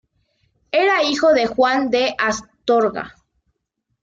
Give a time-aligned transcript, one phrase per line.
[0.71, 3.13] Era hijo de Juan de Astorga.